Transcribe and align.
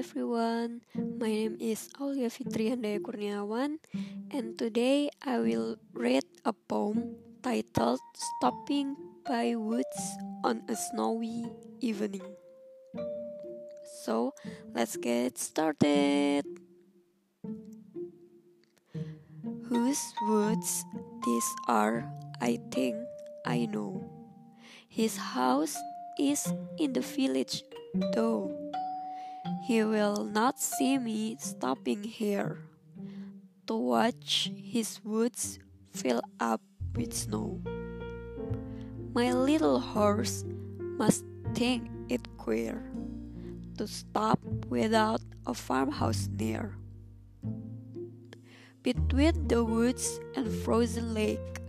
everyone, 0.00 0.80
my 0.96 1.28
name 1.28 1.60
is 1.60 1.92
Aulia 2.00 2.32
Fitriandaya 2.32 3.04
Kurniawan 3.04 3.76
and 4.32 4.56
today 4.56 5.12
I 5.20 5.44
will 5.44 5.76
read 5.92 6.24
a 6.40 6.56
poem 6.56 7.20
titled 7.44 8.00
Stopping 8.16 8.96
by 9.28 9.52
Woods 9.60 10.00
on 10.40 10.64
a 10.72 10.74
Snowy 10.88 11.44
Evening. 11.84 12.24
So 14.00 14.32
let's 14.72 14.96
get 14.96 15.36
started. 15.36 16.48
Whose 19.68 20.00
woods 20.24 20.80
these 21.28 21.50
are, 21.68 22.08
I 22.40 22.56
think 22.72 22.96
I 23.44 23.68
know. 23.68 24.08
His 24.88 25.20
house 25.20 25.76
is 26.16 26.48
in 26.80 26.96
the 26.96 27.04
village, 27.04 27.68
though. 28.16 28.69
He 29.62 29.84
will 29.84 30.24
not 30.24 30.60
see 30.60 30.98
me 30.98 31.36
stopping 31.38 32.02
here 32.02 32.58
to 33.66 33.74
watch 33.74 34.50
his 34.56 35.00
woods 35.04 35.58
fill 35.90 36.20
up 36.40 36.60
with 36.94 37.14
snow. 37.14 37.60
My 39.14 39.32
little 39.32 39.78
horse 39.78 40.44
must 40.98 41.24
think 41.54 41.90
it 42.08 42.22
queer 42.36 42.90
to 43.78 43.86
stop 43.86 44.38
without 44.68 45.22
a 45.46 45.54
farmhouse 45.54 46.28
near. 46.28 46.76
Between 48.82 49.48
the 49.48 49.64
woods 49.64 50.20
and 50.36 50.50
frozen 50.64 51.14
lake, 51.14 51.60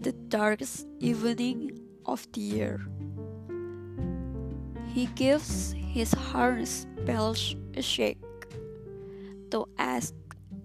the 0.00 0.12
darkest 0.12 0.86
evening 1.00 1.80
of 2.04 2.26
the 2.32 2.40
year, 2.40 2.86
he 4.96 5.04
gives 5.12 5.76
his 5.76 6.08
harness 6.32 6.86
belch 7.04 7.54
a 7.76 7.82
shake 7.82 8.16
to 9.50 9.68
ask 9.76 10.14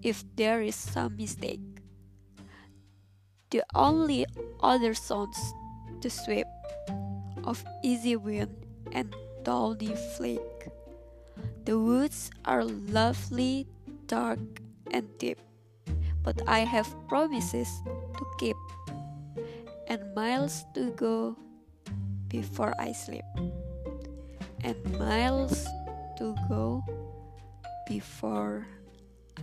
if 0.00 0.24
there 0.36 0.62
is 0.62 0.74
some 0.74 1.14
mistake. 1.20 1.60
The 3.50 3.62
only 3.74 4.24
other 4.64 4.94
sounds 4.94 5.36
the 6.00 6.08
sweep 6.08 6.48
of 7.44 7.62
easy 7.84 8.16
wind 8.16 8.56
and 8.92 9.14
downy 9.44 9.92
flake. 10.16 10.72
The 11.66 11.78
woods 11.78 12.30
are 12.46 12.64
lovely, 12.64 13.68
dark, 14.06 14.40
and 14.92 15.12
deep, 15.18 15.44
but 16.24 16.40
I 16.48 16.60
have 16.60 16.88
promises 17.06 17.68
to 17.84 18.24
keep 18.40 18.56
and 19.88 20.00
miles 20.16 20.64
to 20.72 20.88
go 20.96 21.36
before 22.28 22.72
I 22.80 22.92
sleep, 22.92 23.28
and 24.62 24.98
miles 24.98 25.66
to 26.18 26.34
go 26.48 26.84
before 27.86 28.66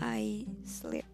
I 0.02 0.46
sleep. 0.66 1.06